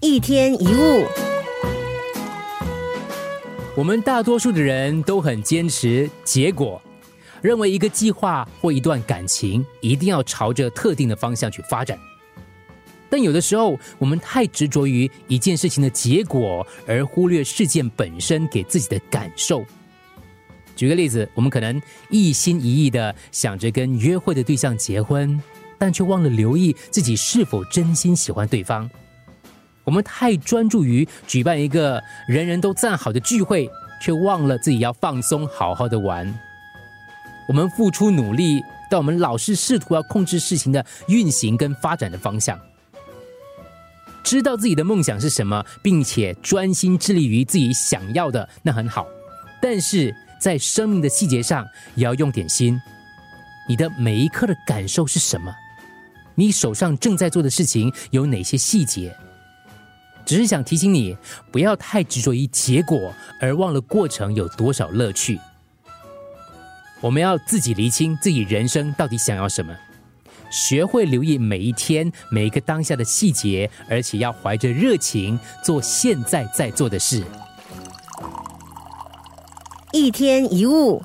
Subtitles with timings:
[0.00, 1.04] 一天一物，
[3.76, 6.80] 我们大多数的人都很坚持结果，
[7.42, 11.98] 认为一个计划或一段感情一定要朝着特定的方向去发展。
[13.10, 19.64] 但有的时候，我们太执着于一件事情的结果，而忽略事件本身给自己的感受。
[20.76, 25.42] 举个例子，我们可能一心一意的想着跟约会的对象结婚，
[25.76, 28.88] 但却忘了留意自己是否真心喜欢对方。
[29.88, 33.66] 我们太专注于举办一个人人都赞好的聚会，
[34.02, 36.38] 却忘了自己要放松，好好的玩。
[37.48, 42.60] 我们付出努力，但我们老是试图要控制事情的运行跟发展的方向。
[44.22, 49.06] 知道自己的梦想是什么，并且专心致力于自己想要的，那很好。
[49.58, 52.78] 但是在生命的细节上，也要用点心。
[53.66, 55.50] 你的每一刻的感受是什么？
[56.34, 59.16] 你手上正在做的事情有哪些细节？
[60.28, 61.16] 只是想提醒你，
[61.50, 65.40] 不要太执着于结果，而忘了过程有多少乐趣。
[67.00, 69.74] 我们要自己厘清自己人生到底想要什么，
[70.50, 77.24] 学会留意每一天每一个当下的细节，而且要怀着热情做现在在做的事。
[79.92, 81.02] 一天一物。